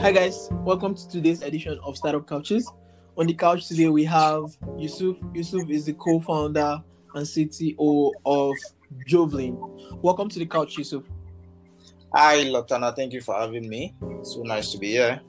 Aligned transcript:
Hi 0.00 0.12
guys, 0.12 0.48
welcome 0.64 0.94
to 0.94 1.08
today's 1.08 1.42
edition 1.42 1.76
of 1.82 1.96
Startup 1.96 2.24
Couches. 2.24 2.70
On 3.16 3.26
the 3.26 3.34
couch 3.34 3.66
today 3.66 3.88
we 3.88 4.04
have 4.04 4.44
Yusuf. 4.76 5.16
Yusuf 5.34 5.68
is 5.68 5.86
the 5.86 5.92
co-founder 5.94 6.80
and 7.16 7.26
CTO 7.26 8.12
of 8.24 8.54
Jovlin. 9.08 9.58
Welcome 10.00 10.28
to 10.28 10.38
the 10.38 10.46
couch, 10.46 10.78
Yusuf. 10.78 11.02
Hi, 12.14 12.44
Lotana. 12.44 12.94
Thank 12.94 13.12
you 13.12 13.20
for 13.20 13.34
having 13.34 13.68
me. 13.68 13.96
So 14.22 14.42
nice 14.42 14.70
to 14.70 14.78
be 14.78 14.92
here. 14.92 15.20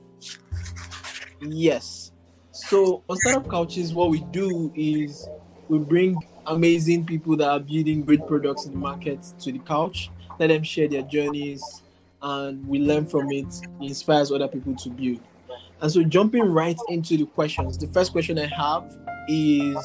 Yes. 1.40 2.12
So 2.52 3.02
on 3.08 3.16
Startup 3.16 3.50
Couches, 3.50 3.92
what 3.92 4.10
we 4.10 4.20
do 4.30 4.72
is 4.76 5.28
we 5.68 5.78
bring 5.78 6.16
amazing 6.46 7.06
people 7.06 7.36
that 7.38 7.48
are 7.48 7.60
building 7.60 8.02
great 8.02 8.24
products 8.28 8.66
in 8.66 8.72
the 8.72 8.78
market 8.78 9.20
to 9.40 9.50
the 9.50 9.58
couch, 9.58 10.10
let 10.38 10.46
them 10.46 10.62
share 10.62 10.86
their 10.86 11.02
journeys, 11.02 11.82
and 12.22 12.66
we 12.66 12.78
learn 12.78 13.06
from 13.06 13.30
it. 13.30 13.46
it 13.80 13.88
inspires 13.88 14.30
other 14.30 14.48
people 14.48 14.74
to 14.76 14.90
build. 14.90 15.20
And 15.80 15.90
so, 15.90 16.02
jumping 16.02 16.42
right 16.42 16.78
into 16.88 17.16
the 17.16 17.26
questions, 17.26 17.78
the 17.78 17.86
first 17.88 18.12
question 18.12 18.38
I 18.38 18.46
have 18.46 18.96
is 19.28 19.76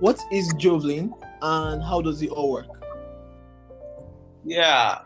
What 0.00 0.20
is 0.30 0.52
Jovlin 0.54 1.12
and 1.42 1.82
how 1.82 2.00
does 2.00 2.22
it 2.22 2.30
all 2.30 2.52
work? 2.52 2.66
Yeah, 4.44 5.00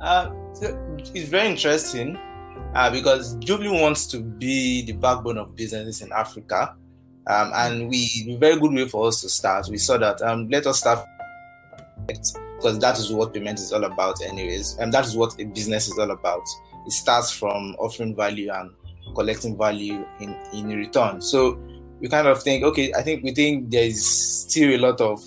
uh, 0.00 0.30
it's 0.60 1.28
very 1.28 1.48
interesting 1.48 2.18
uh, 2.74 2.90
because 2.90 3.36
Jovlin 3.36 3.80
wants 3.80 4.06
to 4.08 4.20
be 4.20 4.84
the 4.84 4.92
backbone 4.92 5.38
of 5.38 5.54
businesses 5.54 6.02
in 6.02 6.12
Africa. 6.12 6.76
Um, 7.26 7.52
and 7.54 7.88
we 7.88 8.36
very 8.38 8.60
good 8.60 8.72
way 8.72 8.86
for 8.86 9.08
us 9.08 9.22
to 9.22 9.30
start. 9.30 9.68
We 9.70 9.78
saw 9.78 9.96
that 9.96 10.20
um, 10.20 10.48
let 10.50 10.66
us 10.66 10.80
start 10.80 11.06
because 12.64 12.78
that 12.78 12.98
is 12.98 13.12
what 13.12 13.34
payment 13.34 13.58
is 13.58 13.74
all 13.74 13.84
about, 13.84 14.22
anyways, 14.22 14.78
and 14.78 14.90
that 14.90 15.04
is 15.04 15.14
what 15.14 15.38
a 15.38 15.44
business 15.44 15.86
is 15.86 15.98
all 15.98 16.10
about. 16.10 16.42
It 16.86 16.92
starts 16.92 17.30
from 17.30 17.76
offering 17.78 18.16
value 18.16 18.50
and 18.50 18.70
collecting 19.14 19.58
value 19.58 20.06
in 20.18 20.34
in 20.54 20.68
return. 20.68 21.20
So 21.20 21.58
we 22.00 22.08
kind 22.08 22.26
of 22.26 22.42
think, 22.42 22.64
okay, 22.64 22.90
I 22.94 23.02
think 23.02 23.22
we 23.22 23.32
think 23.34 23.70
there 23.70 23.84
is 23.84 24.04
still 24.06 24.74
a 24.76 24.80
lot 24.80 25.00
of 25.02 25.22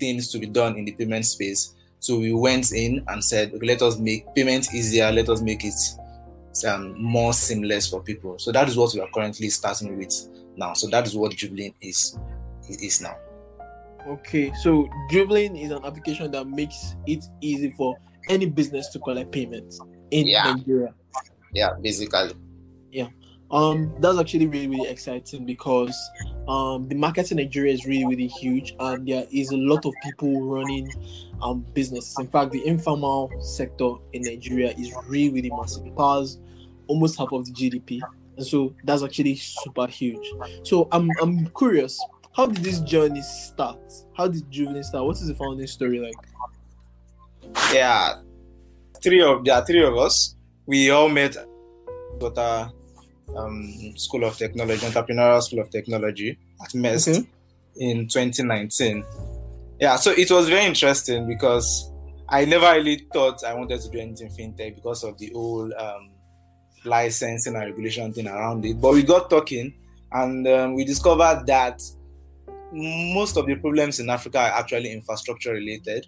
things 0.00 0.32
to 0.32 0.38
be 0.38 0.46
done 0.46 0.78
in 0.78 0.86
the 0.86 0.92
payment 0.92 1.26
space. 1.26 1.74
So 2.00 2.18
we 2.18 2.32
went 2.32 2.72
in 2.72 3.04
and 3.08 3.22
said, 3.22 3.52
okay, 3.52 3.66
let 3.66 3.82
us 3.82 3.98
make 3.98 4.24
payment 4.34 4.72
easier. 4.72 5.12
Let 5.12 5.28
us 5.28 5.42
make 5.42 5.64
it 5.64 5.74
um, 6.66 6.94
more 6.98 7.34
seamless 7.34 7.86
for 7.86 8.02
people. 8.02 8.38
So 8.38 8.50
that 8.52 8.66
is 8.66 8.78
what 8.78 8.94
we 8.94 9.00
are 9.00 9.08
currently 9.12 9.50
starting 9.50 9.98
with 9.98 10.14
now. 10.56 10.72
So 10.72 10.88
that 10.88 11.06
is 11.06 11.14
what 11.14 11.32
Jovlin 11.32 11.74
is 11.82 12.18
is 12.66 13.02
now. 13.02 13.16
Okay, 14.08 14.52
so 14.62 14.88
Jovlin 15.10 15.60
is 15.62 15.70
an 15.70 15.84
application 15.84 16.30
that 16.30 16.46
makes 16.46 16.96
it 17.06 17.24
easy 17.40 17.70
for 17.72 17.96
any 18.28 18.46
business 18.46 18.88
to 18.88 18.98
collect 18.98 19.32
payments 19.32 19.80
in 20.10 20.26
yeah. 20.26 20.54
Nigeria. 20.54 20.94
Yeah, 21.52 21.70
basically. 21.80 22.32
Yeah. 22.90 23.08
Um, 23.50 23.94
that's 24.00 24.18
actually 24.18 24.46
really, 24.46 24.68
really 24.68 24.90
exciting 24.90 25.46
because 25.46 25.96
um 26.48 26.86
the 26.88 26.94
market 26.94 27.30
in 27.30 27.38
Nigeria 27.38 27.72
is 27.72 27.86
really, 27.86 28.04
really 28.04 28.26
huge 28.26 28.74
and 28.78 29.06
there 29.08 29.26
is 29.30 29.50
a 29.52 29.56
lot 29.56 29.86
of 29.86 29.94
people 30.02 30.42
running 30.42 30.90
um 31.40 31.64
businesses. 31.72 32.14
In 32.18 32.28
fact, 32.28 32.52
the 32.52 32.66
informal 32.66 33.30
sector 33.40 33.94
in 34.12 34.22
Nigeria 34.22 34.72
is 34.72 34.94
really, 35.06 35.30
really 35.30 35.50
massive. 35.50 35.86
It 35.86 35.96
powers 35.96 36.38
almost 36.88 37.18
half 37.18 37.32
of 37.32 37.46
the 37.46 37.52
GDP. 37.52 38.00
And 38.36 38.46
so 38.46 38.74
that's 38.84 39.02
actually 39.02 39.36
super 39.36 39.86
huge. 39.86 40.26
So 40.62 40.88
I'm 40.92 41.08
I'm 41.20 41.46
curious, 41.48 41.98
how 42.38 42.46
did 42.46 42.62
this 42.62 42.78
journey 42.78 43.20
start? 43.20 43.80
How 44.16 44.28
did 44.28 44.48
Jovlin 44.48 44.84
start? 44.84 45.04
What 45.04 45.16
is 45.16 45.26
the 45.26 45.34
founding 45.34 45.66
story 45.66 45.98
like? 45.98 46.14
Yeah, 47.74 48.20
three 49.02 49.20
of 49.20 49.44
there 49.44 49.56
are 49.56 49.66
three 49.66 49.82
of 49.82 49.96
us. 49.96 50.36
We 50.64 50.90
all 50.90 51.08
met 51.08 51.36
at 51.36 52.38
a 52.38 52.72
um, 53.36 53.92
School 53.96 54.22
of 54.22 54.36
Technology, 54.36 54.86
Entrepreneurial 54.86 55.42
School 55.42 55.58
of 55.58 55.70
Technology 55.70 56.38
at 56.62 56.72
MEST 56.76 57.08
okay. 57.08 57.28
in 57.78 58.06
2019. 58.06 59.04
Yeah, 59.80 59.96
so 59.96 60.12
it 60.12 60.30
was 60.30 60.48
very 60.48 60.64
interesting 60.64 61.26
because 61.26 61.90
I 62.28 62.44
never 62.44 62.72
really 62.72 63.08
thought 63.12 63.42
I 63.42 63.54
wanted 63.54 63.80
to 63.80 63.88
do 63.90 63.98
anything 63.98 64.28
fintech 64.30 64.76
because 64.76 65.02
of 65.02 65.18
the 65.18 65.32
whole 65.34 65.72
um, 65.76 66.10
licensing 66.84 67.56
and 67.56 67.64
regulation 67.64 68.12
thing 68.12 68.28
around 68.28 68.64
it. 68.64 68.80
But 68.80 68.92
we 68.92 69.02
got 69.02 69.28
talking 69.28 69.74
and 70.12 70.46
um, 70.46 70.74
we 70.74 70.84
discovered 70.84 71.44
that 71.46 71.80
most 72.72 73.36
of 73.36 73.46
the 73.46 73.56
problems 73.56 74.00
in 74.00 74.10
Africa 74.10 74.38
are 74.38 74.58
actually 74.58 74.92
infrastructure 74.92 75.52
related 75.52 76.06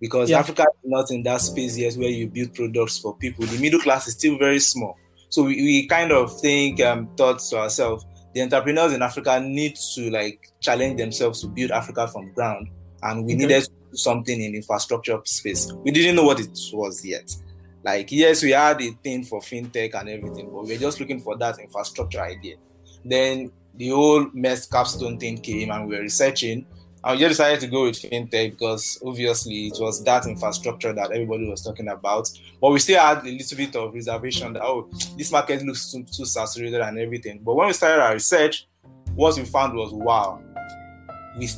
because 0.00 0.30
yeah. 0.30 0.38
Africa 0.38 0.62
is 0.62 0.90
not 0.90 1.10
in 1.10 1.22
that 1.24 1.40
space 1.40 1.76
yet 1.76 1.94
where 1.94 2.08
you 2.08 2.26
build 2.26 2.54
products 2.54 2.98
for 2.98 3.16
people. 3.16 3.44
The 3.44 3.60
middle 3.60 3.80
class 3.80 4.08
is 4.08 4.14
still 4.14 4.38
very 4.38 4.60
small. 4.60 4.96
So 5.28 5.44
we, 5.44 5.56
we 5.56 5.86
kind 5.86 6.10
of 6.10 6.40
think, 6.40 6.80
um, 6.80 7.08
thought 7.16 7.38
to 7.38 7.58
ourselves, 7.58 8.04
the 8.34 8.42
entrepreneurs 8.42 8.92
in 8.92 9.02
Africa 9.02 9.40
need 9.40 9.76
to 9.94 10.10
like 10.10 10.50
challenge 10.60 10.98
themselves 10.98 11.40
to 11.42 11.48
build 11.48 11.70
Africa 11.70 12.08
from 12.08 12.32
ground. 12.32 12.68
And 13.02 13.24
we 13.24 13.34
okay. 13.34 13.46
needed 13.46 13.68
something 13.92 14.40
in 14.40 14.54
infrastructure 14.54 15.20
space. 15.24 15.72
We 15.84 15.90
didn't 15.90 16.16
know 16.16 16.24
what 16.24 16.40
it 16.40 16.58
was 16.72 17.04
yet. 17.04 17.34
Like, 17.82 18.12
yes, 18.12 18.42
we 18.42 18.50
had 18.50 18.80
a 18.82 18.90
thing 19.02 19.24
for 19.24 19.40
fintech 19.40 19.94
and 19.94 20.08
everything, 20.08 20.50
but 20.50 20.64
we 20.64 20.68
we're 20.68 20.78
just 20.78 21.00
looking 21.00 21.20
for 21.20 21.36
that 21.38 21.58
infrastructure 21.58 22.20
idea. 22.20 22.56
Then 23.04 23.50
the 23.76 23.88
whole 23.88 24.26
MEST 24.32 24.70
capstone 24.70 25.18
thing 25.18 25.38
came 25.38 25.70
and 25.70 25.88
we 25.88 25.96
were 25.96 26.02
researching. 26.02 26.66
And 27.02 27.18
we 27.18 27.24
just 27.24 27.38
decided 27.38 27.60
to 27.60 27.66
go 27.66 27.84
with 27.84 27.96
fintech 27.96 28.52
because 28.52 29.00
obviously 29.04 29.68
it 29.68 29.78
was 29.80 30.04
that 30.04 30.26
infrastructure 30.26 30.92
that 30.92 31.12
everybody 31.12 31.48
was 31.48 31.62
talking 31.62 31.88
about. 31.88 32.30
But 32.60 32.72
we 32.72 32.78
still 32.78 33.00
had 33.00 33.24
a 33.24 33.30
little 33.30 33.56
bit 33.56 33.76
of 33.76 33.94
reservation 33.94 34.52
that, 34.52 34.62
oh, 34.62 34.90
this 35.16 35.32
market 35.32 35.64
looks 35.64 35.90
too, 35.90 36.04
too 36.04 36.26
saturated 36.26 36.80
and 36.82 36.98
everything. 36.98 37.40
But 37.42 37.54
when 37.54 37.68
we 37.68 37.72
started 37.72 38.02
our 38.02 38.12
research, 38.12 38.68
what 39.14 39.36
we 39.36 39.44
found 39.44 39.74
was, 39.74 39.92
wow, 39.92 40.42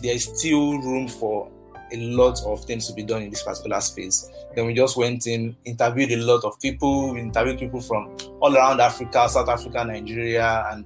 there's 0.02 0.38
still 0.38 0.78
room 0.78 1.08
for 1.08 1.50
a 1.92 1.96
lot 1.96 2.42
of 2.44 2.64
things 2.64 2.86
to 2.86 2.94
be 2.94 3.02
done 3.02 3.22
in 3.22 3.30
this 3.30 3.42
particular 3.42 3.80
space. 3.80 4.30
Then 4.54 4.66
we 4.66 4.74
just 4.74 4.96
went 4.96 5.26
in, 5.26 5.56
interviewed 5.64 6.12
a 6.12 6.16
lot 6.16 6.44
of 6.44 6.58
people, 6.60 7.12
we 7.12 7.20
interviewed 7.20 7.58
people 7.58 7.80
from 7.80 8.16
all 8.40 8.54
around 8.56 8.80
Africa, 8.80 9.28
South 9.28 9.48
Africa, 9.48 9.84
Nigeria, 9.84 10.66
and 10.70 10.84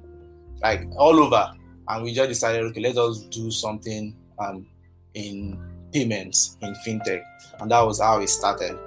like 0.62 0.86
all 0.96 1.18
over. 1.20 1.52
And 1.88 2.02
we 2.02 2.12
just 2.12 2.28
decided, 2.28 2.62
okay, 2.62 2.80
let 2.80 2.96
us 2.96 3.22
do 3.30 3.50
something 3.50 4.16
um, 4.38 4.66
in 5.14 5.58
payments 5.92 6.58
in 6.62 6.74
fintech, 6.86 7.22
and 7.60 7.70
that 7.70 7.80
was 7.80 8.00
how 8.00 8.20
it 8.20 8.28
started. 8.28 8.78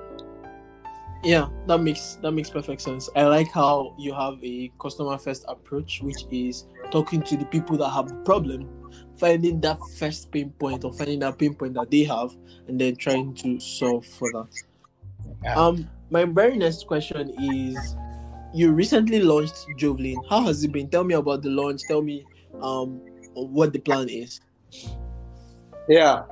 Yeah, 1.23 1.49
that 1.67 1.79
makes 1.79 2.17
that 2.21 2.31
makes 2.31 2.49
perfect 2.49 2.81
sense. 2.81 3.09
I 3.15 3.23
like 3.23 3.51
how 3.51 3.93
you 3.97 4.13
have 4.13 4.37
a 4.43 4.71
customer 4.79 5.17
first 5.17 5.43
approach, 5.47 6.01
which 6.01 6.25
is 6.31 6.65
talking 6.91 7.21
to 7.23 7.35
the 7.35 7.45
people 7.45 7.77
that 7.77 7.89
have 7.89 8.11
a 8.11 8.15
problem, 8.23 8.69
finding 9.17 9.59
that 9.61 9.79
first 9.97 10.31
pain 10.31 10.51
point 10.51 10.85
or 10.85 10.93
finding 10.93 11.19
that 11.19 11.37
pain 11.37 11.55
point 11.55 11.73
that 11.73 11.91
they 11.91 12.03
have, 12.03 12.35
and 12.67 12.79
then 12.79 12.95
trying 12.95 13.33
to 13.35 13.59
solve 13.59 14.05
for 14.05 14.31
that. 14.31 14.47
Yeah. 15.43 15.55
Um, 15.55 15.89
my 16.09 16.25
very 16.25 16.57
next 16.57 16.87
question 16.87 17.33
is 17.53 17.95
you 18.53 18.71
recently 18.71 19.19
launched 19.19 19.67
Jovlin. 19.77 20.17
How 20.29 20.41
has 20.43 20.63
it 20.63 20.71
been? 20.71 20.89
Tell 20.89 21.03
me 21.03 21.15
about 21.15 21.41
the 21.41 21.49
launch. 21.49 21.81
Tell 21.87 22.01
me 22.01 22.25
um 22.61 23.01
what 23.33 23.73
the 23.73 23.79
plan 23.79 24.09
is. 24.09 24.41
Yeah. 25.87 26.23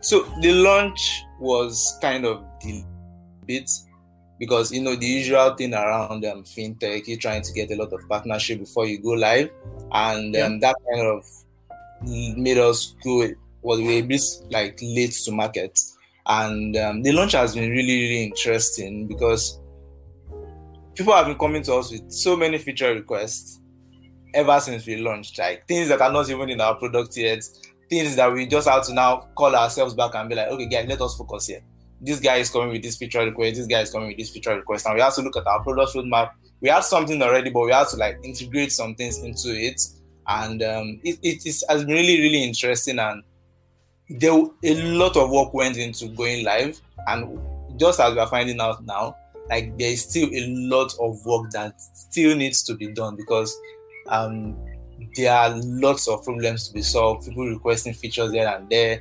So 0.00 0.22
the 0.40 0.52
launch 0.52 1.22
was 1.38 1.98
kind 2.00 2.24
of 2.24 2.42
the 2.62 2.84
bit 3.46 3.70
because 4.38 4.72
you 4.72 4.80
know 4.80 4.96
the 4.96 5.06
usual 5.06 5.54
thing 5.54 5.74
around 5.74 6.24
um, 6.24 6.44
fintech, 6.44 7.06
you're 7.06 7.18
trying 7.18 7.42
to 7.42 7.52
get 7.52 7.70
a 7.70 7.76
lot 7.76 7.92
of 7.92 8.08
partnership 8.08 8.58
before 8.60 8.86
you 8.86 9.00
go 9.00 9.10
live, 9.10 9.50
and 9.92 10.34
um, 10.36 10.60
that 10.60 10.74
kind 10.92 11.06
of 11.06 11.24
made 12.02 12.58
us 12.58 12.94
go 13.04 13.28
was 13.62 13.78
well, 13.78 13.88
a 13.88 14.02
bit 14.02 14.22
like 14.50 14.78
late 14.82 15.12
to 15.24 15.32
market. 15.32 15.78
And 16.26 16.76
um, 16.76 17.02
the 17.02 17.12
launch 17.12 17.32
has 17.32 17.54
been 17.54 17.70
really, 17.70 18.02
really 18.02 18.24
interesting 18.24 19.06
because 19.06 19.60
people 21.00 21.14
have 21.14 21.24
been 21.24 21.38
coming 21.38 21.62
to 21.62 21.74
us 21.76 21.90
with 21.90 22.12
so 22.12 22.36
many 22.36 22.58
feature 22.58 22.92
requests 22.92 23.58
ever 24.34 24.60
since 24.60 24.86
we 24.86 24.96
launched, 24.96 25.38
like 25.38 25.66
things 25.66 25.88
that 25.88 25.98
are 25.98 26.12
not 26.12 26.28
even 26.28 26.50
in 26.50 26.60
our 26.60 26.74
product 26.74 27.16
yet, 27.16 27.42
things 27.88 28.14
that 28.16 28.30
we 28.30 28.46
just 28.46 28.68
have 28.68 28.84
to 28.84 28.92
now 28.92 29.26
call 29.34 29.56
ourselves 29.56 29.94
back 29.94 30.14
and 30.14 30.28
be 30.28 30.34
like, 30.34 30.48
okay, 30.48 30.66
guys, 30.66 30.86
let 30.86 31.00
us 31.00 31.16
focus 31.16 31.46
here. 31.46 31.62
This 32.02 32.20
guy 32.20 32.36
is 32.36 32.50
coming 32.50 32.68
with 32.68 32.82
this 32.82 32.98
feature 32.98 33.24
request, 33.24 33.56
this 33.56 33.66
guy 33.66 33.80
is 33.80 33.90
coming 33.90 34.08
with 34.08 34.18
this 34.18 34.28
feature 34.28 34.54
request, 34.54 34.84
and 34.84 34.94
we 34.94 35.00
have 35.00 35.14
to 35.14 35.22
look 35.22 35.38
at 35.38 35.46
our 35.46 35.62
product 35.62 35.94
roadmap. 35.94 36.32
We 36.60 36.68
have 36.68 36.84
something 36.84 37.22
already, 37.22 37.48
but 37.48 37.64
we 37.64 37.72
have 37.72 37.88
to 37.92 37.96
like 37.96 38.18
integrate 38.22 38.70
some 38.70 38.94
things 38.94 39.22
into 39.22 39.58
it, 39.58 39.80
and 40.26 40.62
um, 40.62 41.00
it, 41.02 41.18
it 41.22 41.46
is 41.46 41.64
has 41.66 41.86
been 41.86 41.94
really, 41.94 42.20
really 42.20 42.44
interesting, 42.44 42.98
and 42.98 43.22
there 44.10 44.32
a 44.32 44.74
lot 44.82 45.16
of 45.16 45.30
work 45.30 45.54
went 45.54 45.78
into 45.78 46.08
going 46.08 46.44
live, 46.44 46.78
and 47.06 47.40
just 47.78 48.00
as 48.00 48.12
we 48.12 48.20
are 48.20 48.28
finding 48.28 48.60
out 48.60 48.84
now, 48.84 49.16
like 49.50 49.76
there 49.76 49.90
is 49.90 50.02
still 50.02 50.28
a 50.32 50.46
lot 50.46 50.92
of 51.00 51.24
work 51.26 51.50
that 51.50 51.80
still 51.80 52.36
needs 52.36 52.62
to 52.62 52.74
be 52.74 52.86
done 52.92 53.16
because 53.16 53.54
um, 54.08 54.56
there 55.16 55.32
are 55.34 55.50
lots 55.64 56.06
of 56.08 56.22
problems 56.22 56.68
to 56.68 56.74
be 56.74 56.82
solved. 56.82 57.26
People 57.26 57.48
requesting 57.48 57.92
features 57.92 58.30
there 58.30 58.56
and 58.56 58.70
there. 58.70 59.00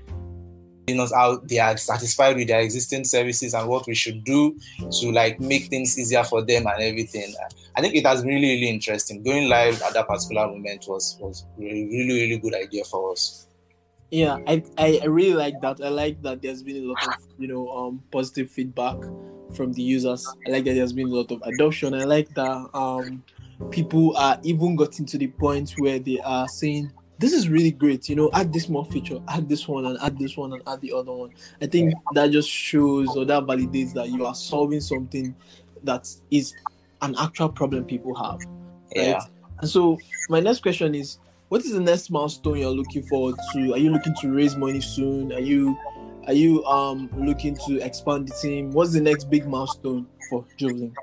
You 0.87 0.95
know 0.95 1.07
how 1.13 1.37
they 1.37 1.59
are 1.59 1.77
satisfied 1.77 2.35
with 2.35 2.47
their 2.47 2.61
existing 2.61 3.03
services 3.03 3.53
and 3.53 3.69
what 3.69 3.85
we 3.85 3.93
should 3.93 4.23
do 4.23 4.57
to 4.99 5.11
like 5.11 5.39
make 5.39 5.65
things 5.65 5.97
easier 5.99 6.23
for 6.23 6.41
them 6.41 6.65
and 6.65 6.81
everything. 6.81 7.31
I 7.75 7.81
think 7.81 7.93
it 7.93 8.07
has 8.07 8.21
been 8.21 8.33
really, 8.33 8.55
really 8.55 8.69
interesting. 8.69 9.21
Going 9.21 9.49
live 9.49 9.79
at 9.83 9.93
that 9.93 10.07
particular 10.07 10.47
moment 10.47 10.85
was 10.87 11.15
was 11.19 11.45
really, 11.57 11.85
really, 11.85 12.21
really 12.21 12.37
good 12.39 12.55
idea 12.55 12.83
for 12.85 13.11
us. 13.11 13.45
Yeah, 14.09 14.39
I, 14.47 14.63
I 14.79 15.05
really 15.05 15.35
like 15.35 15.61
that. 15.61 15.79
I 15.79 15.89
like 15.89 16.23
that 16.23 16.41
there's 16.41 16.63
been 16.63 16.77
a 16.77 16.87
lot 16.87 17.07
of 17.07 17.13
you 17.37 17.47
know 17.47 17.69
um 17.69 18.03
positive 18.09 18.49
feedback 18.49 18.97
from 19.53 19.73
the 19.73 19.81
users. 19.81 20.27
I 20.47 20.51
like 20.51 20.65
that 20.65 20.73
there's 20.73 20.93
been 20.93 21.07
a 21.07 21.13
lot 21.15 21.31
of 21.31 21.41
adoption. 21.43 21.93
I 21.93 22.03
like 22.05 22.33
that 22.35 22.69
um 22.73 23.23
people 23.71 24.15
are 24.17 24.39
even 24.43 24.75
gotten 24.75 25.05
to 25.05 25.17
the 25.17 25.27
point 25.27 25.71
where 25.79 25.99
they 25.99 26.19
are 26.19 26.47
saying 26.47 26.91
this 27.17 27.33
is 27.33 27.49
really 27.49 27.71
great 27.71 28.07
you 28.07 28.15
know 28.15 28.29
add 28.33 28.53
this 28.53 28.69
more 28.69 28.85
feature 28.85 29.19
add 29.27 29.49
this 29.49 29.67
one 29.67 29.85
and 29.85 29.97
add 30.01 30.17
this 30.17 30.37
one 30.37 30.53
and 30.53 30.61
add 30.65 30.79
the 30.79 30.93
other 30.93 31.11
one 31.11 31.29
i 31.61 31.65
think 31.67 31.93
that 32.13 32.31
just 32.31 32.49
shows 32.49 33.09
or 33.17 33.25
that 33.25 33.43
validates 33.43 33.93
that 33.93 34.07
you 34.09 34.25
are 34.25 34.33
solving 34.33 34.79
something 34.79 35.35
that 35.83 36.09
is 36.31 36.53
an 37.01 37.13
actual 37.19 37.49
problem 37.49 37.83
people 37.83 38.15
have 38.15 38.37
right 38.95 39.07
Yeah. 39.07 39.19
and 39.59 39.69
so 39.69 39.97
my 40.29 40.39
next 40.39 40.61
question 40.61 40.95
is 40.95 41.17
what 41.49 41.61
is 41.65 41.73
the 41.73 41.81
next 41.81 42.09
milestone 42.09 42.59
you're 42.59 42.69
looking 42.71 43.03
forward 43.03 43.35
to 43.51 43.73
are 43.73 43.77
you 43.77 43.91
looking 43.91 44.15
to 44.21 44.31
raise 44.33 44.55
money 44.55 44.79
soon 44.79 45.33
are 45.33 45.41
you 45.41 45.77
are 46.29 46.33
you 46.33 46.63
um 46.65 47.09
looking 47.17 47.57
to 47.65 47.81
expand 47.81 48.27
the 48.27 48.33
team 48.39 48.69
what's 48.71 48.93
the 48.93 49.01
next 49.01 49.29
big 49.31 49.47
milestone 49.47 50.05
for 50.29 50.45
Jovlin? 50.59 50.93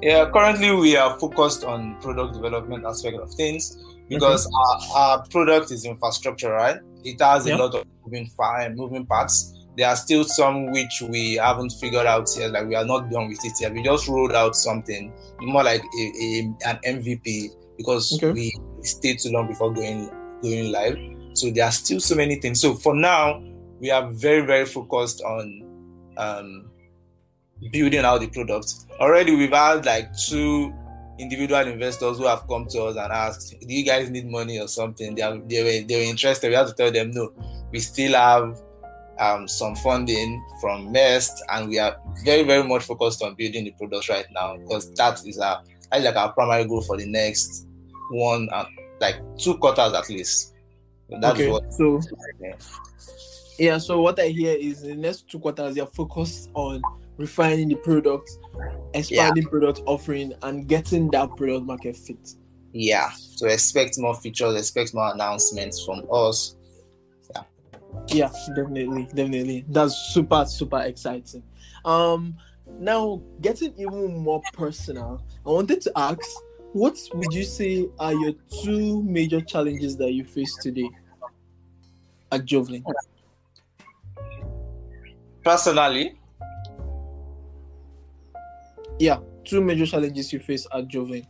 Yeah, 0.00 0.30
currently 0.30 0.70
we 0.70 0.96
are 0.96 1.18
focused 1.18 1.64
on 1.64 2.00
product 2.00 2.34
development 2.34 2.84
aspect 2.84 3.16
of 3.16 3.32
things 3.34 3.76
because 4.08 4.46
our, 4.46 4.98
our 4.98 5.26
product 5.28 5.72
is 5.72 5.84
infrastructure, 5.84 6.52
right? 6.52 6.78
It 7.02 7.20
has 7.20 7.46
a 7.48 7.56
lot 7.56 7.74
of 7.74 7.84
moving 8.04 8.30
moving 8.76 9.04
parts. 9.04 9.52
There 9.76 9.88
are 9.88 9.96
still 9.96 10.22
some 10.22 10.70
which 10.70 11.02
we 11.08 11.34
haven't 11.34 11.70
figured 11.70 12.06
out 12.06 12.28
yet, 12.38 12.52
like 12.52 12.68
we 12.68 12.76
are 12.76 12.84
not 12.84 13.10
done 13.10 13.28
with 13.28 13.44
it 13.44 13.54
yet. 13.60 13.72
We 13.72 13.82
just 13.82 14.06
rolled 14.06 14.32
out 14.32 14.54
something 14.54 15.12
more 15.40 15.64
like 15.64 15.82
a, 15.82 16.02
a 16.22 16.38
an 16.66 16.78
MVP 16.84 17.48
because 17.76 18.12
Okay. 18.22 18.30
we 18.30 18.52
stayed 18.82 19.18
too 19.18 19.30
long 19.30 19.48
before 19.48 19.72
going 19.72 20.08
going 20.40 20.70
live. 20.70 20.98
So 21.32 21.50
there 21.50 21.64
are 21.64 21.72
still 21.72 21.98
so 21.98 22.14
many 22.14 22.36
things. 22.36 22.60
So 22.60 22.74
for 22.74 22.94
now, 22.94 23.42
we 23.84 23.90
are 23.90 24.10
very 24.12 24.40
very 24.46 24.64
focused 24.64 25.20
on 25.20 25.62
um, 26.16 26.70
building 27.70 28.00
out 28.00 28.22
the 28.22 28.28
product. 28.28 28.72
Already, 28.98 29.36
we've 29.36 29.52
had 29.52 29.84
like 29.84 30.08
two 30.16 30.72
individual 31.18 31.60
investors 31.60 32.16
who 32.16 32.24
have 32.24 32.48
come 32.48 32.66
to 32.68 32.84
us 32.84 32.96
and 32.96 33.12
asked, 33.12 33.54
"Do 33.60 33.74
you 33.74 33.84
guys 33.84 34.08
need 34.08 34.26
money 34.26 34.58
or 34.58 34.68
something?" 34.68 35.14
They 35.14 35.20
are, 35.20 35.36
they 35.36 35.62
were 35.62 35.86
they 35.86 35.96
were 35.96 36.10
interested. 36.10 36.48
We 36.48 36.54
have 36.54 36.68
to 36.68 36.74
tell 36.74 36.90
them 36.90 37.10
no. 37.10 37.30
We 37.72 37.80
still 37.80 38.14
have 38.14 38.58
um, 39.18 39.46
some 39.46 39.74
funding 39.76 40.42
from 40.62 40.90
MEST, 40.90 41.44
and 41.52 41.68
we 41.68 41.78
are 41.78 41.94
very 42.24 42.42
very 42.42 42.66
much 42.66 42.84
focused 42.84 43.22
on 43.22 43.34
building 43.34 43.64
the 43.64 43.72
product 43.72 44.08
right 44.08 44.26
now 44.32 44.56
because 44.56 44.94
that 44.94 45.20
is 45.26 45.38
our 45.38 45.62
that's 45.90 46.06
like 46.06 46.16
our 46.16 46.32
primary 46.32 46.64
goal 46.64 46.80
for 46.80 46.96
the 46.96 47.06
next 47.06 47.66
one 48.10 48.48
uh, 48.50 48.64
like 48.98 49.16
two 49.36 49.58
quarters 49.58 49.92
at 49.92 50.08
least. 50.08 50.54
That's 51.10 51.38
okay 51.38 51.50
what. 51.50 51.70
so 51.70 52.00
yeah. 52.40 52.54
Yeah, 53.58 53.78
so 53.78 54.00
what 54.00 54.18
I 54.18 54.28
hear 54.28 54.56
is 54.56 54.82
the 54.82 54.94
next 54.94 55.28
two 55.30 55.38
quarters, 55.38 55.76
you're 55.76 55.86
focused 55.86 56.50
on 56.54 56.82
refining 57.16 57.68
the 57.68 57.76
product, 57.76 58.30
expanding 58.94 59.44
product 59.44 59.82
offering, 59.86 60.32
and 60.42 60.66
getting 60.66 61.10
that 61.12 61.36
product 61.36 61.64
market 61.64 61.96
fit. 61.96 62.34
Yeah, 62.72 63.10
so 63.14 63.46
expect 63.46 63.96
more 63.98 64.14
features, 64.16 64.56
expect 64.56 64.94
more 64.94 65.12
announcements 65.12 65.84
from 65.84 66.02
us. 66.12 66.56
Yeah, 67.32 67.42
yeah, 68.08 68.32
definitely, 68.56 69.04
definitely. 69.14 69.64
That's 69.68 69.94
super, 70.12 70.44
super 70.46 70.80
exciting. 70.80 71.44
Um, 71.84 72.36
now 72.80 73.22
getting 73.40 73.74
even 73.78 74.18
more 74.18 74.42
personal, 74.52 75.22
I 75.46 75.50
wanted 75.50 75.80
to 75.82 75.92
ask, 75.94 76.18
what 76.72 76.98
would 77.14 77.32
you 77.32 77.44
say 77.44 77.88
are 78.00 78.12
your 78.12 78.32
two 78.64 79.04
major 79.04 79.40
challenges 79.40 79.96
that 79.98 80.12
you 80.12 80.24
face 80.24 80.56
today 80.56 80.90
at 82.32 82.44
Jovlin? 82.44 82.82
Personally, 85.44 86.18
Yeah, 88.98 89.18
two 89.44 89.60
major 89.60 89.86
challenges 89.86 90.32
you 90.32 90.38
face 90.38 90.66
at 90.72 90.88
Jovlin. 90.88 91.26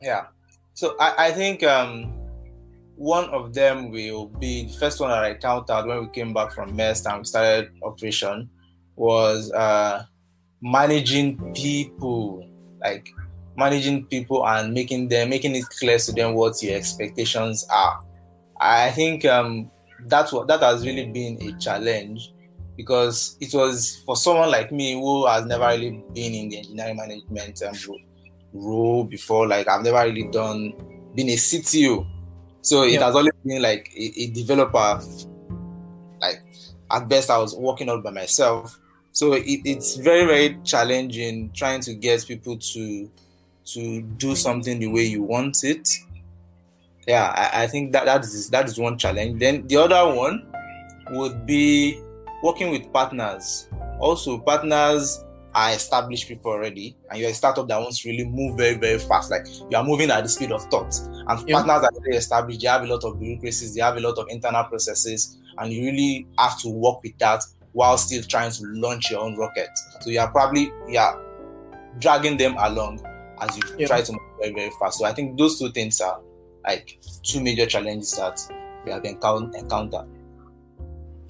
yeah. 0.00 0.26
So 0.74 0.96
I, 0.98 1.26
I 1.26 1.32
think 1.32 1.62
um, 1.64 2.04
one 2.96 3.28
of 3.30 3.52
them 3.52 3.90
will 3.90 4.28
be 4.28 4.66
the 4.66 4.72
first 4.78 5.00
one 5.00 5.10
that 5.10 5.24
I 5.24 5.30
encountered 5.30 5.86
when 5.86 6.00
we 6.00 6.08
came 6.08 6.32
back 6.32 6.52
from 6.52 6.74
MEST 6.74 7.06
and 7.06 7.18
we 7.18 7.24
started 7.24 7.70
operation 7.82 8.48
was 8.96 9.50
uh, 9.52 10.04
managing 10.62 11.52
people, 11.52 12.48
like 12.80 13.08
managing 13.56 14.06
people 14.06 14.46
and 14.46 14.72
making 14.72 15.08
them 15.08 15.28
making 15.28 15.54
it 15.54 15.64
clear 15.78 15.98
to 15.98 16.12
them 16.12 16.34
what 16.34 16.62
your 16.62 16.76
expectations 16.76 17.66
are. 17.68 18.00
I 18.60 18.90
think 18.92 19.24
um, 19.24 19.70
that's 20.06 20.32
what 20.32 20.46
that 20.48 20.60
has 20.60 20.86
really 20.86 21.06
been 21.10 21.42
a 21.42 21.58
challenge 21.58 22.32
because 22.80 23.36
it 23.40 23.52
was 23.52 24.02
for 24.06 24.16
someone 24.16 24.50
like 24.50 24.72
me 24.72 24.94
who 24.94 25.26
has 25.26 25.44
never 25.44 25.66
really 25.66 25.90
been 26.14 26.34
in 26.34 26.48
the 26.48 26.58
engineering 26.58 26.96
management 26.96 27.62
um, 27.62 27.74
role 28.54 29.04
before. 29.04 29.46
Like 29.46 29.68
I've 29.68 29.82
never 29.84 30.02
really 30.02 30.28
done 30.28 30.72
been 31.14 31.28
a 31.28 31.36
CTO, 31.36 32.06
so 32.62 32.84
it 32.84 32.92
Yeah. 32.92 33.04
has 33.06 33.14
always 33.14 33.34
been 33.44 33.60
like 33.60 33.90
a, 33.94 34.12
a 34.22 34.26
developer. 34.28 35.02
Like 36.22 36.40
at 36.90 37.06
best, 37.06 37.28
I 37.30 37.36
was 37.38 37.54
working 37.54 37.90
all 37.90 38.00
by 38.00 38.10
myself. 38.12 38.78
So 39.12 39.34
it, 39.34 39.60
it's 39.64 39.96
very 39.96 40.24
very 40.24 40.58
challenging 40.64 41.50
trying 41.52 41.82
to 41.82 41.94
get 41.94 42.26
people 42.26 42.56
to 42.56 43.10
to 43.74 44.02
do 44.02 44.34
something 44.34 44.78
the 44.78 44.86
way 44.86 45.02
you 45.04 45.22
want 45.22 45.58
it. 45.64 45.86
Yeah, 47.06 47.26
I, 47.36 47.64
I 47.64 47.66
think 47.66 47.92
that 47.92 48.06
that 48.06 48.22
is 48.24 48.48
that 48.50 48.66
is 48.68 48.78
one 48.78 48.96
challenge. 48.96 49.38
Then 49.38 49.66
the 49.66 49.76
other 49.76 50.14
one 50.16 50.46
would 51.10 51.44
be 51.44 52.00
working 52.42 52.70
with 52.70 52.92
partners. 52.92 53.68
Also, 53.98 54.38
partners 54.38 55.24
are 55.54 55.72
established 55.72 56.28
people 56.28 56.52
already, 56.52 56.96
and 57.10 57.18
you're 57.20 57.30
a 57.30 57.34
startup 57.34 57.66
that 57.68 57.80
wants 57.80 58.02
to 58.02 58.08
really 58.08 58.24
move 58.24 58.56
very, 58.56 58.76
very 58.76 58.98
fast. 58.98 59.30
Like 59.30 59.46
you 59.70 59.76
are 59.76 59.82
moving 59.84 60.10
at 60.10 60.22
the 60.22 60.28
speed 60.28 60.52
of 60.52 60.62
thought. 60.64 60.96
And 61.26 61.48
Yeah. 61.48 61.56
partners 61.56 61.82
are 61.84 61.90
already 61.96 62.16
established, 62.16 62.60
they 62.60 62.68
have 62.68 62.82
a 62.82 62.86
lot 62.86 63.02
of 63.04 63.18
bureaucracies, 63.18 63.74
they 63.74 63.80
have 63.82 63.96
a 63.96 64.00
lot 64.00 64.16
of 64.18 64.26
internal 64.28 64.64
processes, 64.64 65.38
and 65.58 65.72
you 65.72 65.82
really 65.84 66.26
have 66.38 66.58
to 66.60 66.68
work 66.70 67.02
with 67.02 67.18
that 67.18 67.42
while 67.72 67.98
still 67.98 68.22
trying 68.22 68.52
to 68.52 68.62
launch 68.64 69.10
your 69.10 69.20
own 69.20 69.36
rocket. 69.36 69.70
So 70.00 70.10
you 70.10 70.20
are 70.20 70.30
probably 70.30 70.72
yeah 70.88 71.16
dragging 71.98 72.36
them 72.36 72.56
along 72.58 73.00
as 73.40 73.56
you 73.56 73.62
Yeah. 73.76 73.86
try 73.88 74.02
to 74.02 74.12
move 74.12 74.20
very, 74.40 74.52
very 74.54 74.70
fast. 74.80 74.98
So 74.98 75.04
I 75.04 75.12
think 75.12 75.36
those 75.36 75.58
two 75.58 75.70
things 75.72 76.00
are 76.00 76.20
like 76.64 76.98
two 77.22 77.40
major 77.40 77.66
challenges 77.66 78.12
that 78.12 78.40
we 78.84 78.92
have 78.92 79.04
encount- 79.04 79.54
encountered. 79.56 80.06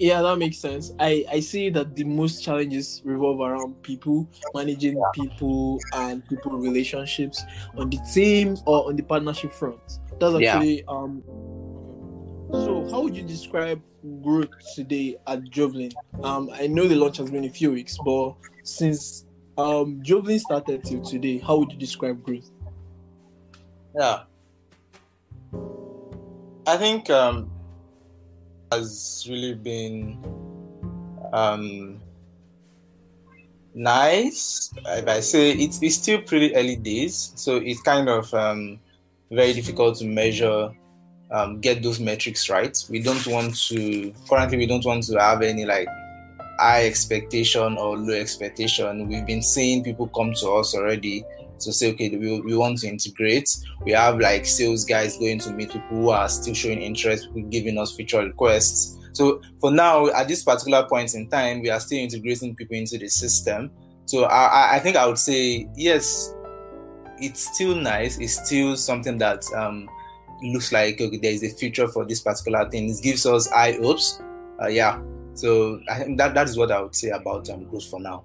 Yeah, 0.01 0.23
that 0.23 0.39
makes 0.39 0.57
sense. 0.57 0.91
I 0.99 1.23
I 1.31 1.39
see 1.41 1.69
that 1.69 1.95
the 1.95 2.03
most 2.03 2.43
challenges 2.43 3.03
revolve 3.05 3.39
around 3.39 3.83
people, 3.83 4.27
managing 4.51 4.99
people 5.13 5.79
and 5.93 6.27
people 6.27 6.53
relationships 6.57 7.43
on 7.77 7.91
the 7.91 7.99
team 8.11 8.57
or 8.65 8.87
on 8.87 8.95
the 8.95 9.03
partnership 9.03 9.51
front. 9.51 9.79
That's 10.19 10.33
Yeah. 10.39 10.55
actually 10.55 10.83
um. 10.87 11.21
So, 12.65 12.83
how 12.89 13.03
would 13.03 13.15
you 13.15 13.21
describe 13.21 13.79
growth 14.23 14.49
today 14.73 15.17
at 15.27 15.43
Jovlin? 15.43 15.93
Um, 16.23 16.49
I 16.51 16.65
know 16.65 16.87
the 16.87 16.95
launch 16.95 17.17
has 17.17 17.29
been 17.29 17.45
a 17.45 17.49
few 17.51 17.71
weeks, 17.71 17.99
but 17.99 18.33
since 18.63 19.27
um 19.59 20.01
Jovlin 20.01 20.39
started 20.39 20.83
till 20.83 21.03
today, 21.03 21.37
how 21.37 21.59
would 21.59 21.71
you 21.73 21.77
describe 21.77 22.23
growth? 22.23 22.49
Yeah. 23.93 24.23
I 26.65 26.77
think 26.77 27.11
um 27.11 27.50
has 28.71 29.25
really 29.29 29.53
been 29.53 30.17
um 31.33 31.99
nice. 33.73 34.71
If 34.85 35.07
I 35.07 35.19
say 35.19 35.51
it's, 35.51 35.81
it's 35.81 35.95
still 35.95 36.21
pretty 36.21 36.55
early 36.55 36.75
days, 36.75 37.33
so 37.35 37.57
it's 37.57 37.81
kind 37.81 38.09
of 38.09 38.33
um 38.33 38.79
very 39.29 39.53
difficult 39.53 39.97
to 39.99 40.05
measure 40.05 40.71
um 41.31 41.59
get 41.59 41.83
those 41.83 41.99
metrics 41.99 42.49
right. 42.49 42.77
We 42.89 43.01
don't 43.01 43.25
want 43.27 43.55
to 43.67 44.13
currently 44.29 44.57
we 44.57 44.65
don't 44.65 44.85
want 44.85 45.03
to 45.03 45.19
have 45.19 45.41
any 45.41 45.65
like 45.65 45.87
high 46.59 46.85
expectation 46.85 47.77
or 47.77 47.97
low 47.97 48.13
expectation. 48.13 49.07
We've 49.07 49.25
been 49.25 49.41
seeing 49.41 49.83
people 49.83 50.07
come 50.07 50.33
to 50.33 50.51
us 50.51 50.75
already 50.75 51.25
to 51.61 51.73
say, 51.73 51.91
okay, 51.93 52.09
we, 52.15 52.41
we 52.41 52.55
want 52.55 52.79
to 52.79 52.87
integrate. 52.87 53.49
We 53.85 53.91
have 53.93 54.19
like 54.19 54.45
sales 54.45 54.85
guys 54.85 55.17
going 55.17 55.39
to 55.39 55.51
meet 55.53 55.71
people 55.71 55.87
who 55.89 56.09
are 56.09 56.27
still 56.29 56.53
showing 56.53 56.81
interest, 56.81 57.29
giving 57.49 57.77
us 57.77 57.95
feature 57.95 58.23
requests. 58.23 58.97
So 59.13 59.41
for 59.59 59.71
now, 59.71 60.07
at 60.07 60.27
this 60.27 60.43
particular 60.43 60.85
point 60.87 61.13
in 61.15 61.29
time, 61.29 61.61
we 61.61 61.69
are 61.69 61.79
still 61.79 61.99
integrating 61.99 62.55
people 62.55 62.77
into 62.77 62.97
the 62.97 63.07
system. 63.07 63.71
So 64.05 64.23
I, 64.25 64.75
I- 64.75 64.79
think 64.79 64.95
I 64.97 65.05
would 65.05 65.17
say 65.17 65.67
yes, 65.75 66.33
it's 67.19 67.53
still 67.55 67.75
nice. 67.75 68.17
It's 68.19 68.45
still 68.45 68.75
something 68.75 69.17
that 69.19 69.43
um, 69.55 69.87
looks 70.43 70.71
like 70.71 70.99
okay, 70.99 71.17
there 71.17 71.31
is 71.31 71.43
a 71.43 71.49
future 71.49 71.87
for 71.87 72.05
this 72.05 72.21
particular 72.21 72.69
thing. 72.69 72.89
It 72.89 73.01
gives 73.01 73.25
us 73.25 73.49
high 73.49 73.73
hopes. 73.73 74.21
Uh, 74.61 74.67
yeah. 74.67 75.01
So 75.33 75.79
I 75.89 75.99
think 76.03 76.17
that 76.17 76.33
that 76.33 76.49
is 76.49 76.57
what 76.57 76.71
I 76.71 76.81
would 76.81 76.95
say 76.95 77.09
about 77.09 77.49
um, 77.49 77.65
growth 77.65 77.85
for 77.89 77.99
now. 77.99 78.23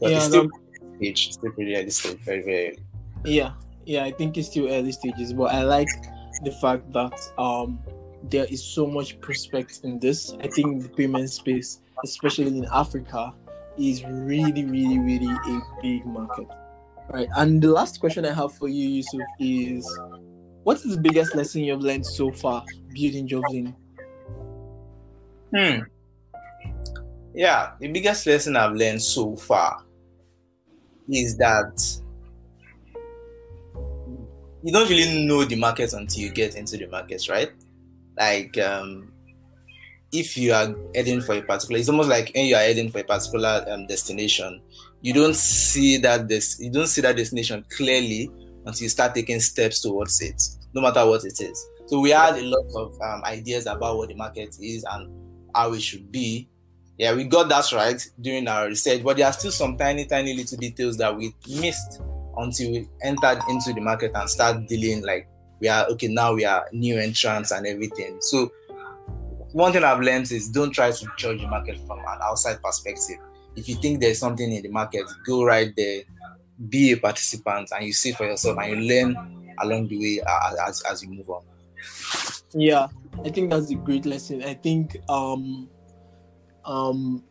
But 0.00 0.10
Yeah, 0.10 0.16
it's 0.16 0.26
still 0.26 0.42
that- 0.44 0.50
stage, 0.96 1.32
still 1.32 1.52
pretty 1.52 1.76
early 1.76 1.90
stage, 1.90 2.18
very 2.18 2.42
very 2.42 2.68
early. 2.68 2.78
Yeah, 3.24 3.52
yeah, 3.84 4.04
I 4.04 4.12
think 4.12 4.36
it's 4.36 4.48
still 4.48 4.68
early 4.68 4.92
stages, 4.92 5.32
but 5.32 5.54
I 5.54 5.64
like 5.64 5.88
the 6.42 6.52
fact 6.52 6.92
that 6.92 7.14
um 7.38 7.78
there 8.30 8.46
is 8.46 8.62
so 8.64 8.86
much 8.86 9.20
prospect 9.20 9.80
in 9.84 9.98
this. 9.98 10.34
I 10.40 10.48
think 10.48 10.82
the 10.82 10.88
payment 10.88 11.30
space, 11.30 11.80
especially 12.04 12.48
in 12.48 12.66
Africa, 12.72 13.34
is 13.76 14.04
really, 14.04 14.64
really, 14.64 14.98
really 14.98 15.30
a 15.30 15.60
big 15.82 16.06
market. 16.06 16.48
Right. 17.12 17.28
And 17.36 17.60
the 17.60 17.68
last 17.68 18.00
question 18.00 18.24
I 18.24 18.32
have 18.32 18.54
for 18.54 18.68
you, 18.68 18.88
Yusuf, 18.88 19.20
is 19.38 19.86
what 20.62 20.78
is 20.78 20.96
the 20.96 21.00
biggest 21.00 21.34
lesson 21.34 21.62
you've 21.62 21.82
learned 21.82 22.06
so 22.06 22.32
far 22.32 22.64
building 22.94 23.28
Jovlin? 23.28 23.74
Hmm. 25.54 25.80
Yeah, 27.34 27.72
the 27.78 27.88
biggest 27.88 28.26
lesson 28.26 28.56
I've 28.56 28.74
learned 28.74 29.02
so 29.02 29.36
far 29.36 29.82
is 31.08 31.36
that 31.36 32.00
you 34.62 34.72
don't 34.72 34.88
really 34.88 35.26
know 35.26 35.44
the 35.44 35.56
market 35.56 35.92
until 35.92 36.22
you 36.22 36.30
get 36.30 36.56
into 36.56 36.76
the 36.78 36.86
market, 36.86 37.28
right? 37.28 37.50
Like 38.18 38.56
um, 38.58 39.12
if 40.10 40.36
you 40.36 40.52
are 40.52 40.74
heading 40.94 41.20
for 41.20 41.34
a 41.34 41.42
particular, 41.42 41.78
it's 41.78 41.88
almost 41.88 42.08
like 42.08 42.30
when 42.34 42.46
you 42.46 42.56
are 42.56 42.62
heading 42.62 42.90
for 42.90 43.00
a 43.00 43.04
particular 43.04 43.64
um, 43.68 43.86
destination, 43.86 44.62
you 45.02 45.12
don't 45.12 45.36
see 45.36 45.98
that 45.98 46.28
this 46.28 46.58
you 46.60 46.70
don't 46.70 46.86
see 46.86 47.02
that 47.02 47.16
destination 47.16 47.64
clearly 47.76 48.30
until 48.64 48.84
you 48.84 48.88
start 48.88 49.14
taking 49.14 49.40
steps 49.40 49.82
towards 49.82 50.20
it, 50.22 50.42
no 50.72 50.80
matter 50.80 51.06
what 51.06 51.24
it 51.24 51.38
is. 51.40 51.68
So 51.86 52.00
we 52.00 52.10
had 52.10 52.36
a 52.36 52.42
lot 52.42 52.64
of 52.74 52.98
um, 53.02 53.22
ideas 53.24 53.66
about 53.66 53.98
what 53.98 54.08
the 54.08 54.14
market 54.14 54.56
is 54.60 54.84
and 54.90 55.12
how 55.54 55.74
it 55.74 55.82
should 55.82 56.10
be. 56.10 56.48
Yeah, 56.96 57.14
we 57.14 57.24
got 57.24 57.48
that 57.48 57.70
right 57.72 58.00
during 58.20 58.46
our 58.46 58.68
research, 58.68 59.02
but 59.02 59.16
there 59.16 59.26
are 59.26 59.32
still 59.32 59.50
some 59.50 59.76
tiny, 59.76 60.06
tiny 60.06 60.34
little 60.34 60.58
details 60.58 60.96
that 60.98 61.16
we 61.16 61.34
missed 61.48 62.00
until 62.36 62.70
we 62.70 62.88
entered 63.02 63.40
into 63.48 63.72
the 63.72 63.80
market 63.80 64.12
and 64.14 64.28
start 64.30 64.66
dealing 64.68 65.04
like 65.04 65.28
we 65.60 65.68
are 65.68 65.86
okay 65.86 66.08
now 66.08 66.34
we 66.34 66.44
are 66.44 66.66
new 66.72 66.98
entrants 66.98 67.50
and 67.50 67.66
everything. 67.66 68.16
So 68.20 68.50
one 69.52 69.72
thing 69.72 69.84
I've 69.84 70.00
learned 70.00 70.30
is 70.32 70.48
don't 70.48 70.72
try 70.72 70.90
to 70.90 71.06
judge 71.16 71.40
the 71.40 71.46
market 71.46 71.78
from 71.86 72.00
an 72.00 72.18
outside 72.22 72.62
perspective. 72.62 73.18
If 73.56 73.68
you 73.68 73.76
think 73.76 74.00
there's 74.00 74.18
something 74.18 74.50
in 74.50 74.62
the 74.62 74.68
market, 74.68 75.04
go 75.24 75.44
right 75.44 75.72
there, 75.76 76.02
be 76.68 76.92
a 76.92 76.96
participant, 76.96 77.70
and 77.74 77.86
you 77.86 77.92
see 77.92 78.12
for 78.12 78.26
yourself, 78.26 78.58
and 78.58 78.72
you 78.72 78.88
learn 78.88 79.54
along 79.60 79.88
the 79.88 79.98
way 79.98 80.22
as, 80.66 80.82
as 80.90 81.02
you 81.04 81.10
move 81.10 81.30
on. 81.30 81.42
Yeah, 82.52 82.88
I 83.24 83.30
think 83.30 83.50
that's 83.50 83.70
a 83.70 83.76
great 83.76 84.06
lesson. 84.06 84.42
I 84.42 84.54
think 84.54 84.96
um, 85.08 85.68
um, 86.64 87.22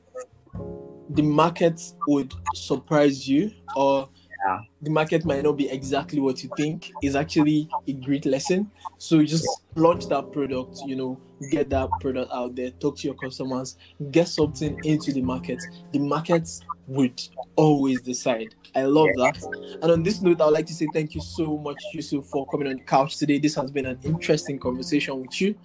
the 1.10 1.22
market 1.22 1.82
would 2.08 2.34
surprise 2.56 3.28
you, 3.28 3.52
or 3.76 4.10
yeah. 4.46 4.60
the 4.82 4.90
market 4.90 5.26
might 5.26 5.44
not 5.44 5.54
be 5.54 5.70
exactly 5.70 6.20
what 6.20 6.44
you 6.44 6.50
think. 6.58 6.92
Is 7.02 7.16
actually 7.16 7.70
a 7.88 7.94
great 7.94 8.26
lesson. 8.26 8.72
So 8.98 9.24
just 9.24 9.48
launch 9.76 10.08
that 10.08 10.32
product. 10.32 10.80
You 10.86 10.96
know, 10.96 11.22
get 11.52 11.70
that 11.70 11.90
product 12.02 12.32
out 12.34 12.56
there. 12.56 12.72
Talk 12.72 12.98
to 12.98 13.08
your 13.08 13.16
customers. 13.16 13.78
Get 14.12 14.28
something 14.28 14.80
into 14.84 15.12
the 15.12 15.22
market. 15.22 15.62
The 15.92 16.00
market 16.00 16.50
would 16.88 17.22
always 17.56 18.02
decide. 18.02 18.56
I 18.76 18.84
love 18.84 19.08
that. 19.18 19.42
And 19.82 19.92
on 19.92 20.04
this 20.04 20.22
note, 20.22 20.42
I 20.42 20.46
would 20.46 20.54
like 20.54 20.66
to 20.68 20.74
say 20.74 20.88
thank 20.94 21.16
you 21.16 21.22
so 21.22 21.58
much, 21.58 21.82
Yusuf, 21.94 22.26
for 22.26 22.48
coming 22.48 22.68
on 22.68 22.78
the 22.78 22.84
couch 22.84 23.18
today. 23.18 23.38
This 23.40 23.56
has 23.56 23.72
been 23.72 23.86
an 23.86 24.00
interesting 24.04 24.60
conversation 24.60 25.22
with 25.22 25.40
you. 25.40 25.56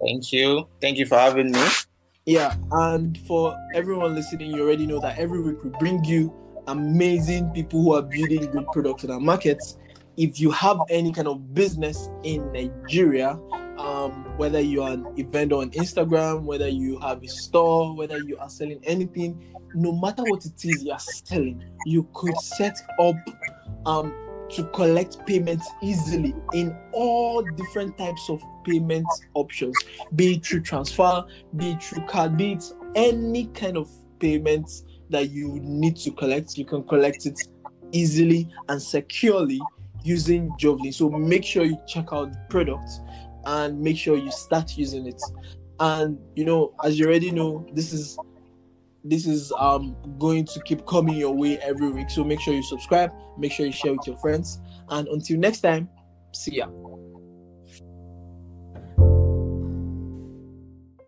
Thank 0.00 0.32
you. 0.32 0.68
Thank 0.80 0.98
you 0.98 1.06
for 1.06 1.18
having 1.18 1.50
me. 1.50 1.66
Yeah, 2.26 2.56
and 2.72 3.16
for 3.18 3.56
everyone 3.72 4.16
listening, 4.16 4.50
you 4.50 4.60
already 4.60 4.84
know 4.84 4.98
that 4.98 5.16
every 5.16 5.40
week 5.40 5.62
we 5.62 5.70
bring 5.78 6.02
you 6.02 6.34
amazing 6.66 7.50
people 7.50 7.80
who 7.80 7.94
are 7.94 8.02
building 8.02 8.50
good 8.50 8.66
products 8.72 9.04
in 9.04 9.12
our 9.12 9.20
markets. 9.20 9.78
If 10.16 10.40
you 10.40 10.50
have 10.50 10.78
any 10.90 11.12
kind 11.12 11.28
of 11.28 11.54
business 11.54 12.10
in 12.24 12.50
Nigeria, 12.50 13.38
um, 13.78 14.36
whether 14.38 14.58
you 14.58 14.82
are 14.82 14.94
an 14.94 15.06
event 15.16 15.52
on 15.52 15.70
Instagram, 15.70 16.42
whether 16.42 16.66
you 16.66 16.98
have 16.98 17.22
a 17.22 17.28
store, 17.28 17.94
whether 17.94 18.18
you 18.18 18.36
are 18.38 18.50
selling 18.50 18.80
anything, 18.82 19.54
no 19.76 19.92
matter 19.92 20.24
what 20.24 20.44
it 20.44 20.64
is 20.64 20.82
you 20.82 20.90
are 20.90 20.98
selling, 20.98 21.62
you 21.84 22.08
could 22.12 22.36
set 22.38 22.76
up 22.98 23.14
um, 23.86 24.12
to 24.50 24.64
collect 24.70 25.24
payments 25.28 25.68
easily 25.80 26.34
in 26.54 26.76
all 26.92 27.44
different 27.54 27.96
types 27.96 28.28
of 28.28 28.42
payment 28.66 29.06
options, 29.34 29.76
be 30.14 30.34
it 30.34 30.44
through 30.44 30.62
transfer, 30.62 31.24
be 31.56 31.72
it 31.72 31.82
through 31.82 32.04
card, 32.06 32.36
be 32.36 32.52
it 32.52 32.64
any 32.94 33.46
kind 33.48 33.76
of 33.76 33.88
payments 34.18 34.84
that 35.10 35.30
you 35.30 35.60
need 35.62 35.96
to 35.96 36.10
collect, 36.10 36.58
you 36.58 36.64
can 36.64 36.82
collect 36.84 37.26
it 37.26 37.38
easily 37.92 38.48
and 38.68 38.80
securely 38.80 39.60
using 40.02 40.50
Jovlin. 40.60 40.92
So 40.92 41.08
make 41.10 41.44
sure 41.44 41.64
you 41.64 41.78
check 41.86 42.12
out 42.12 42.32
the 42.32 42.38
product 42.48 42.90
and 43.44 43.80
make 43.80 43.96
sure 43.96 44.16
you 44.16 44.30
start 44.30 44.76
using 44.76 45.06
it. 45.06 45.20
And 45.78 46.18
you 46.34 46.44
know, 46.44 46.74
as 46.84 46.98
you 46.98 47.06
already 47.06 47.30
know, 47.30 47.66
this 47.72 47.92
is 47.92 48.18
this 49.04 49.26
is 49.26 49.52
um 49.58 49.96
going 50.18 50.44
to 50.46 50.60
keep 50.62 50.84
coming 50.86 51.16
your 51.16 51.32
way 51.34 51.58
every 51.58 51.90
week. 51.90 52.10
So 52.10 52.24
make 52.24 52.40
sure 52.40 52.54
you 52.54 52.62
subscribe, 52.62 53.12
make 53.38 53.52
sure 53.52 53.66
you 53.66 53.72
share 53.72 53.92
with 53.92 54.06
your 54.06 54.16
friends, 54.16 54.60
and 54.88 55.06
until 55.08 55.38
next 55.38 55.60
time, 55.60 55.88
see 56.32 56.56
ya. 56.56 56.66